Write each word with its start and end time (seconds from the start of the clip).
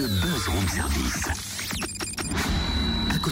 le 0.00 0.06
buzz 0.06 0.48
service. 0.68 1.57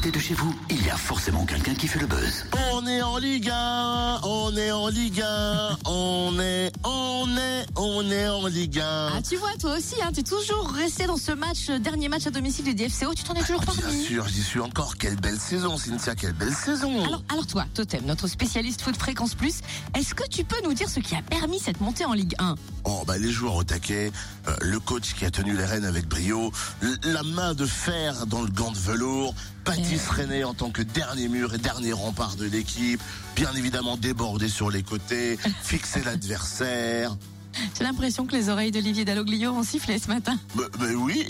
Côté 0.07 0.19
de 0.19 0.23
chez 0.23 0.35
vous, 0.35 0.55
il 0.71 0.87
y 0.87 0.91
a 0.91 0.97
forcément 0.97 1.45
quelqu'un 1.45 1.75
qui 1.75 1.89
fait 1.89 1.99
le 1.99 2.07
buzz. 2.07 2.45
On 2.73 2.87
est 2.87 3.03
en 3.03 3.17
Ligue 3.19 3.51
1, 3.53 4.21
on 4.23 4.57
est 4.57 4.71
en 4.71 4.87
Ligue 4.87 5.21
1, 5.21 5.79
on 5.85 6.39
est, 6.39 6.71
on 6.85 7.37
est, 7.37 7.67
on 7.75 8.09
est 8.09 8.29
en 8.29 8.47
Ligue 8.47 8.79
1. 8.79 8.85
Ah, 8.85 9.21
tu 9.29 9.35
vois, 9.35 9.51
toi 9.59 9.77
aussi, 9.77 9.97
hein, 10.01 10.13
t'es 10.15 10.23
toujours 10.23 10.71
resté 10.71 11.07
dans 11.07 11.17
ce 11.17 11.33
match, 11.33 11.71
euh, 11.71 11.81
dernier 11.81 12.09
match 12.09 12.25
à 12.29 12.31
domicile 12.31 12.67
du 12.67 12.75
DFCO, 12.77 13.15
tu 13.15 13.25
t'en 13.25 13.35
es 13.35 13.41
toujours 13.41 13.63
Bien 13.63 13.75
parmi. 13.83 14.01
sûr, 14.01 14.29
j'y 14.29 14.43
suis 14.45 14.61
encore. 14.61 14.97
Quelle 14.97 15.17
belle 15.17 15.41
saison, 15.41 15.77
Cynthia, 15.77 16.15
quelle 16.15 16.35
belle 16.35 16.55
saison. 16.55 17.05
Alors, 17.05 17.25
alors 17.29 17.47
toi, 17.49 17.65
Totem, 17.75 18.05
notre 18.05 18.29
spécialiste 18.29 18.83
foot 18.83 18.97
fréquence 18.97 19.35
plus, 19.35 19.59
est-ce 19.99 20.15
que 20.15 20.29
tu 20.29 20.45
peux 20.45 20.63
nous 20.63 20.75
dire 20.75 20.89
ce 20.89 21.01
qui 21.01 21.17
a 21.17 21.23
permis 21.23 21.59
cette 21.59 21.81
montée 21.81 22.05
en 22.05 22.13
Ligue 22.13 22.37
1 22.39 22.55
Oh, 22.85 23.03
bah, 23.09 23.19
les 23.19 23.33
joueurs 23.33 23.57
au 23.57 23.65
taquet, 23.65 24.13
euh, 24.47 24.55
le 24.61 24.79
coach 24.79 25.15
qui 25.15 25.25
a 25.25 25.33
tenu 25.33 25.57
les 25.57 25.65
rênes 25.65 25.85
avec 25.85 26.07
brio, 26.07 26.53
la 27.03 27.25
main 27.25 27.55
de 27.55 27.67
fer 27.67 28.27
dans 28.27 28.43
le 28.43 28.51
gant 28.51 28.71
de 28.71 28.79
velours, 28.79 29.35
Baptiste 29.67 30.09
René 30.09 30.45
en 30.45 30.55
tant 30.55 30.71
que 30.71 30.83
dernier 30.83 31.29
mur 31.29 31.53
et 31.53 31.59
dernier 31.59 31.93
rempart 31.93 32.37
de 32.37 32.47
l'équipe, 32.47 33.03
bien 33.35 33.53
évidemment 33.53 33.97
débordé 33.97 34.49
sur 34.49 34.71
les 34.71 34.85
côtés, 34.85 35.39
fixer 35.63 36.03
l'adversaire. 36.05 37.17
J'ai 37.77 37.85
l'impression 37.85 38.27
que 38.27 38.33
les 38.37 38.49
oreilles 38.49 38.71
d'Olivier 38.71 39.05
Dalloglio 39.05 39.51
ont 39.51 39.65
sifflé 39.65 39.99
ce 39.99 40.09
matin. 40.09 40.39
Mais, 40.55 40.65
mais 40.79 40.95
oui, 40.95 41.27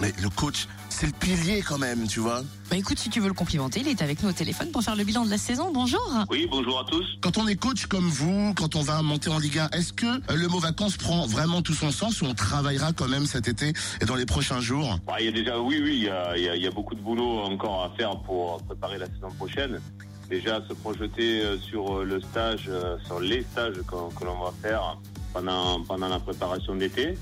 mais 0.00 0.12
le 0.22 0.30
coach, 0.30 0.68
c'est 1.00 1.06
le 1.06 1.12
pilier 1.12 1.62
quand 1.66 1.78
même, 1.78 2.06
tu 2.06 2.20
vois. 2.20 2.42
Bah 2.70 2.76
écoute, 2.76 2.98
si 2.98 3.08
tu 3.08 3.20
veux 3.20 3.28
le 3.28 3.32
complimenter, 3.34 3.80
il 3.80 3.88
est 3.88 4.02
avec 4.02 4.22
nous 4.22 4.28
au 4.28 4.32
téléphone 4.32 4.70
pour 4.70 4.82
faire 4.82 4.96
le 4.96 5.04
bilan 5.04 5.24
de 5.24 5.30
la 5.30 5.38
saison. 5.38 5.70
Bonjour 5.72 5.98
Oui, 6.30 6.46
bonjour 6.50 6.78
à 6.78 6.84
tous. 6.84 7.06
Quand 7.22 7.38
on 7.38 7.48
est 7.48 7.56
coach 7.56 7.86
comme 7.86 8.06
vous, 8.06 8.52
quand 8.54 8.76
on 8.76 8.82
va 8.82 9.00
monter 9.00 9.30
en 9.30 9.38
Ligue 9.38 9.58
1, 9.60 9.70
est-ce 9.70 9.94
que 9.94 10.04
euh, 10.04 10.36
le 10.36 10.46
mot 10.48 10.58
vacances 10.58 10.98
prend 10.98 11.26
vraiment 11.26 11.62
tout 11.62 11.72
son 11.72 11.90
sens 11.90 12.20
ou 12.20 12.26
on 12.26 12.34
travaillera 12.34 12.92
quand 12.92 13.08
même 13.08 13.24
cet 13.24 13.48
été 13.48 13.72
et 14.02 14.04
dans 14.04 14.14
les 14.14 14.26
prochains 14.26 14.60
jours? 14.60 14.98
Bah, 15.06 15.14
il 15.20 15.24
y 15.24 15.28
a 15.28 15.32
déjà, 15.32 15.58
oui, 15.58 15.80
oui, 15.82 15.92
il 15.96 16.02
y 16.04 16.08
a, 16.10 16.36
il 16.36 16.42
y 16.44 16.48
a- 16.50 16.56
il 16.56 16.62
y 16.62 16.66
a 16.66 16.70
beaucoup 16.70 16.94
de 16.94 17.00
boulot 17.00 17.40
encore 17.44 17.82
à 17.84 17.90
faire 17.96 18.18
pour 18.20 18.62
préparer 18.64 18.98
la 18.98 19.06
saison 19.06 19.30
prochaine. 19.38 19.80
Déjà, 20.28 20.60
se 20.68 20.74
projeter 20.74 21.40
euh, 21.40 21.56
sur 21.58 21.96
euh, 22.00 22.04
le 22.04 22.20
stage, 22.20 22.66
euh, 22.68 22.96
sur 23.06 23.20
les 23.20 23.42
stages 23.52 23.76
qu'on- 23.88 24.10
que 24.10 24.24
l'on 24.24 24.38
va 24.38 24.52
faire 24.62 24.98
pendant, 25.32 25.82
pendant 25.82 26.08
la 26.08 26.20
préparation 26.20 26.76
d'été. 26.76 27.16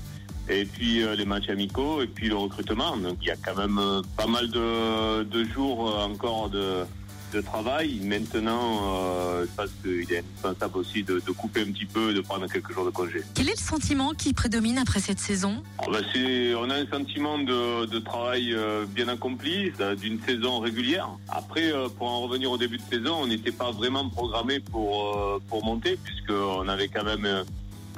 Et 0.49 0.65
puis 0.65 1.03
euh, 1.03 1.15
les 1.15 1.25
matchs 1.25 1.49
amicaux 1.49 2.01
et 2.01 2.07
puis 2.07 2.27
le 2.29 2.35
recrutement. 2.35 2.97
Donc 2.97 3.17
il 3.21 3.27
y 3.27 3.31
a 3.31 3.35
quand 3.35 3.55
même 3.55 3.77
euh, 3.77 4.01
pas 4.17 4.25
mal 4.25 4.49
de, 4.49 5.23
de 5.23 5.43
jours 5.43 5.89
euh, 5.89 6.05
encore 6.05 6.49
de, 6.49 6.85
de 7.33 7.41
travail. 7.41 7.99
Maintenant, 8.03 8.95
euh, 8.95 9.45
je 9.45 9.55
pense 9.55 9.69
qu'il 9.83 10.11
est 10.11 10.19
indispensable 10.19 10.77
aussi 10.79 11.03
de, 11.03 11.21
de 11.23 11.31
couper 11.31 11.61
un 11.61 11.71
petit 11.71 11.85
peu, 11.85 12.15
de 12.15 12.21
prendre 12.21 12.47
quelques 12.47 12.73
jours 12.73 12.85
de 12.85 12.89
congé. 12.89 13.21
Quel 13.35 13.47
est 13.47 13.59
le 13.59 13.63
sentiment 13.63 14.13
qui 14.15 14.33
prédomine 14.33 14.79
après 14.79 14.99
cette 14.99 15.19
saison? 15.19 15.61
Ah 15.77 15.85
c'est, 16.11 16.55
on 16.55 16.67
a 16.71 16.75
un 16.75 16.87
sentiment 16.87 17.37
de, 17.37 17.85
de 17.85 17.99
travail 17.99 18.51
euh, 18.53 18.85
bien 18.87 19.07
accompli, 19.07 19.71
d'une 20.01 20.19
saison 20.21 20.59
régulière. 20.59 21.09
Après, 21.27 21.71
euh, 21.71 21.89
pour 21.89 22.07
en 22.09 22.21
revenir 22.21 22.49
au 22.49 22.57
début 22.57 22.77
de 22.77 22.83
saison, 22.89 23.17
on 23.21 23.27
n'était 23.27 23.51
pas 23.51 23.69
vraiment 23.71 24.09
programmé 24.09 24.59
pour 24.59 25.39
pour 25.47 25.63
monter, 25.63 25.97
puisqu'on 26.03 26.67
avait 26.67 26.87
quand 26.87 27.03
même 27.03 27.43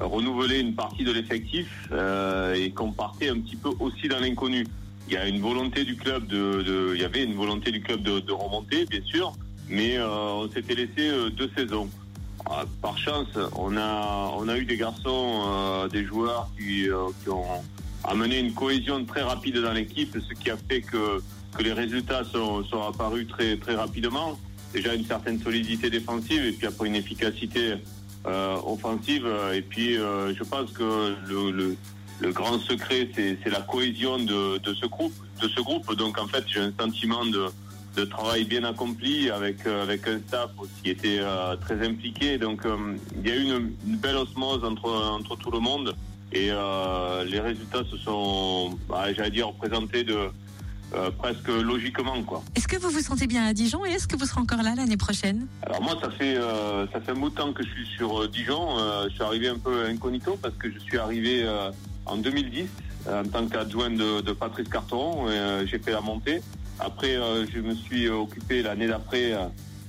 renouvelé 0.02 0.60
une 0.60 0.74
partie 0.74 1.04
de 1.04 1.12
l'effectif 1.12 1.68
euh, 1.92 2.54
et 2.54 2.72
qu'on 2.72 2.92
partait 2.92 3.30
un 3.30 3.40
petit 3.40 3.56
peu 3.56 3.70
aussi 3.80 4.08
dans 4.08 4.20
l'inconnu. 4.20 4.66
Il 5.08 5.14
y 5.14 5.18
a 5.18 5.28
une 5.28 5.42
volonté 5.42 5.84
du 5.84 5.96
club 5.96 6.26
il 6.32 7.00
y 7.00 7.04
avait 7.04 7.24
une 7.24 7.36
volonté 7.36 7.72
du 7.72 7.82
club 7.82 8.02
de, 8.02 8.32
remonter, 8.32 8.86
bien 8.86 9.02
sûr, 9.04 9.34
mais 9.68 9.98
euh, 9.98 10.08
on 10.08 10.50
s'était 10.50 10.76
laissé 10.76 11.10
euh, 11.10 11.30
deux 11.30 11.50
saisons. 11.56 11.90
Par 12.82 12.98
chance, 12.98 13.28
on 13.56 13.78
a, 13.78 14.58
eu 14.58 14.66
des 14.66 14.76
garçons, 14.76 15.88
des 15.92 16.04
joueurs 16.04 16.50
qui, 16.58 16.88
ont 17.28 17.64
amené 18.04 18.40
une 18.40 18.54
cohésion 18.54 19.06
très 19.06 19.22
rapide 19.22 19.60
dans 19.60 19.72
l'équipe, 19.72 20.18
ce 20.20 20.34
qui 20.34 20.50
a 20.50 20.58
fait 20.58 20.82
que, 20.82 21.22
les 21.60 21.72
résultats 21.74 22.24
sont, 22.24 22.64
apparus 22.88 23.28
très, 23.28 23.58
très 23.58 23.76
rapidement. 23.76 24.40
Déjà 24.74 24.96
une 24.96 25.06
certaine 25.06 25.40
solidité 25.40 25.90
défensive 25.90 26.44
et 26.44 26.52
puis 26.54 26.66
après 26.66 26.88
une 26.88 26.96
efficacité 26.96 27.76
offensive. 28.26 29.28
Et 29.54 29.62
puis 29.62 29.98
euh, 29.98 30.34
je 30.36 30.44
pense 30.44 30.72
que 30.72 31.16
le, 31.28 31.52
le, 31.52 31.78
le 32.20 32.32
grand 32.32 32.60
secret, 32.60 33.10
c'est 33.16 33.50
la 33.50 33.62
cohésion 33.62 34.20
de, 34.20 34.60
ce 34.74 34.86
groupe. 34.86 35.14
De 35.42 35.48
ce 35.48 35.62
groupe. 35.62 35.96
Donc 35.96 36.20
en 36.20 36.28
fait, 36.28 36.44
j'ai 36.48 36.60
un 36.60 36.74
sentiment 36.80 37.26
de, 37.26 37.52
travail 38.06 38.46
bien 38.46 38.64
accompli 38.64 39.30
avec 39.30 39.68
euh, 39.68 39.84
avec 39.84 40.08
un 40.08 40.20
staff 40.20 40.50
qui 40.82 40.92
était 40.92 41.20
euh, 41.20 41.56
très 41.58 41.86
impliqué. 41.86 42.38
Donc 42.38 42.66
euh, 42.66 42.96
il 43.18 43.28
y 43.28 43.32
a 43.32 43.36
eu 43.36 43.44
une, 43.44 43.98
belle 43.98 44.18
osmose 44.18 44.64
entre 44.64 44.90
entre 44.90 45.36
tout 45.36 45.52
le 45.52 45.60
monde 45.60 45.96
et 46.34 46.50
euh, 46.52 47.26
les 47.26 47.40
résultats 47.40 47.84
se 47.90 47.98
sont, 47.98 48.78
bah, 48.88 49.12
j'allais 49.14 49.32
dire, 49.32 49.52
présentés 49.54 50.04
de 50.04 50.30
euh, 50.94 51.10
presque 51.12 51.48
logiquement 51.48 52.22
quoi. 52.24 52.44
Est-ce 52.56 52.68
que 52.68 52.78
vous 52.78 52.90
vous 52.90 53.00
sentez 53.02 53.28
bien 53.28 53.46
à 53.46 53.54
Dijon 53.54 53.86
et 53.86 53.92
est-ce 53.92 54.08
que 54.08 54.18
vous 54.18 54.26
serez 54.26 54.42
encore 54.42 54.62
là 54.62 54.74
l'année 54.76 54.98
prochaine? 54.98 55.48
Alors 55.64 55.82
moi, 55.82 55.98
ça 56.02 56.10
fait 56.12 56.36
euh, 56.36 56.86
ça 56.92 57.00
fait 57.00 57.12
un 57.12 57.16
bout 57.16 57.30
de 57.30 57.36
temps 57.36 57.54
que 57.54 57.64
je 57.64 57.70
suis 57.70 57.88
sur 57.96 58.24
euh, 58.24 58.28
Dijon. 58.28 58.78
Je 59.06 59.14
suis 59.14 59.24
arrivé 59.24 59.48
un 59.48 59.58
peu 59.58 59.86
incognito 59.86 60.38
parce 60.42 60.56
que 60.56 60.72
je 60.72 60.80
suis 60.80 60.98
arrivé 60.98 61.48
en 62.06 62.18
2010 62.18 62.66
euh, 63.08 63.24
en 63.24 63.28
tant 63.28 63.48
qu'adjoint 63.48 63.90
de, 63.90 64.22
de 64.22 64.32
Patrice 64.34 64.68
euh, 64.84 65.66
J'ai 65.66 65.80
fait 65.80 65.92
la 65.92 66.02
montée. 66.02 66.42
Après, 66.80 67.16
je 67.54 67.60
me 67.60 67.76
suis 67.76 68.10
occupé 68.10 68.64
l'année 68.64 68.88
d'après, 68.88 69.34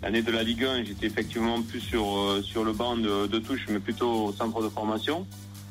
l'année 0.02 0.20
de 0.22 0.30
la 0.30 0.42
Ligue 0.42 0.64
1. 0.64 0.84
J'étais 0.84 1.06
effectivement 1.06 1.62
plus 1.62 1.80
sur 1.80 2.04
sur 2.44 2.64
le 2.64 2.72
banc 2.72 2.96
de, 2.96 3.26
de 3.26 3.38
touche, 3.38 3.64
mais 3.70 3.78
plutôt 3.78 4.26
au 4.26 4.32
centre 4.32 4.62
de 4.62 4.68
formation, 4.68 5.26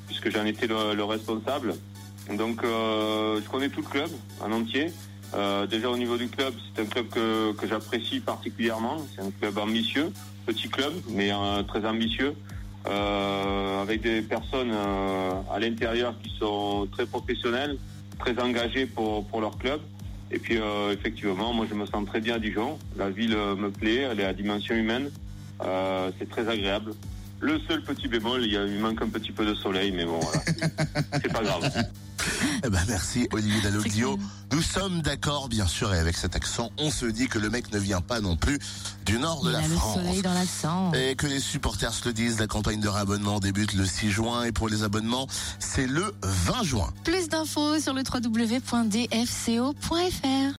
puisque 0.08 0.31
j'en 0.31 0.46
étais 0.46 0.66
le, 0.66 0.96
le 0.96 1.03
responsable. 1.03 1.75
Donc, 2.36 2.62
je 2.64 3.47
connais 3.50 3.70
tout 3.70 3.81
le 3.81 3.88
club 3.88 4.09
en 4.40 4.52
entier. 4.52 4.91
Euh, 5.34 5.66
déjà 5.66 5.90
au 5.90 5.97
niveau 5.97 6.18
du 6.18 6.28
club, 6.28 6.53
c'est 6.75 6.81
un 6.81 6.86
club 6.86 7.08
que, 7.08 7.53
que 7.53 7.68
j'apprécie 7.68 8.19
particulièrement. 8.19 8.97
C'est 9.16 9.22
un 9.22 9.31
club 9.31 9.58
ambitieux, 9.58 10.12
petit 10.46 10.68
club, 10.69 10.94
mais 11.09 11.31
euh, 11.31 11.64
très 11.64 11.86
ambitieux, 11.86 12.34
euh, 12.88 13.81
avec 13.81 14.02
des 14.02 14.22
personnes 14.22 14.74
à 15.52 15.59
l'intérieur 15.59 16.16
qui 16.22 16.31
sont 16.38 16.88
très 16.91 17.06
professionnelles, 17.06 17.78
très 18.20 18.38
engagées 18.41 18.86
pour, 18.86 19.25
pour 19.28 19.41
leur 19.41 19.58
club. 19.58 19.80
Et 20.34 20.40
puis 20.40 20.59
effectivement, 20.91 21.52
moi 21.52 21.66
je 21.70 21.75
me 21.75 21.86
sens 21.86 22.06
très 22.06 22.22
bien 22.22 22.36
à 22.36 22.40
Dijon. 22.40 22.80
La 22.96 23.09
ville 23.09 23.36
me 23.36 23.70
plaît, 23.70 24.08
elle 24.09 24.22
est 24.22 24.25
à 24.25 24.31
dimension 24.31 24.75
humaine. 24.75 25.12
C'est 26.18 26.30
très 26.30 26.47
agréable. 26.47 26.94
Le 27.41 27.59
seul 27.68 27.81
petit 27.84 28.07
bémol, 28.07 28.44
il, 28.46 28.52
y 28.53 28.57
a, 28.57 28.63
il 28.66 28.79
manque 28.79 29.02
un 29.02 29.09
petit 29.09 29.31
peu 29.31 29.46
de 29.46 29.56
soleil, 29.56 29.91
mais 29.91 30.06
bon, 30.06 30.19
voilà. 30.19 30.41
c'est 31.13 31.34
pas 31.34 31.41
grave. 31.44 31.72
Eh 32.63 32.69
ben 32.69 32.79
merci 32.88 33.28
Olivier 33.31 33.59
Dalloglio. 33.62 34.19
Nous 34.52 34.62
sommes 34.62 35.02
d'accord 35.02 35.50
bien 35.50 35.66
sûr 35.66 35.91
et 35.91 35.97
avec 35.97 36.16
cet 36.16 36.35
accent, 36.35 36.69
on 36.78 36.91
se 36.91 37.07
dit 37.07 37.28
que 37.28 37.40
le 37.40 37.50
mec 37.50 37.74
ne 37.74 37.79
vient 37.79 38.02
pas 38.02 38.22
non 38.22 38.35
plus 38.35 38.59
du 39.07 39.18
nord 39.18 39.41
de 39.44 39.50
Il 39.50 39.53
la 39.53 39.57
a 39.59 39.68
le 39.68 39.74
France. 39.75 39.96
soleil 39.96 40.22
dans 40.22 40.34
l'accent. 40.35 40.91
Et 40.94 41.16
que 41.16 41.25
les 41.25 41.40
supporters 41.40 41.91
se 41.91 42.06
le 42.07 42.13
disent, 42.13 42.40
la 42.40 42.46
campagne 42.46 42.79
de 42.79 42.88
réabonnement 42.88 43.40
débute 43.40 43.73
le 43.73 43.85
6 43.85 44.12
juin 44.12 44.44
et 44.44 44.52
pour 44.52 44.69
les 44.69 44.84
abonnements, 44.84 45.25
c'est 45.58 45.88
le 45.88 46.13
20 46.22 46.62
juin. 46.63 46.94
Plus 47.03 47.28
d'infos 47.28 47.79
sur 47.79 47.96
le 47.96 48.03
www.dfco.fr. 48.03 49.22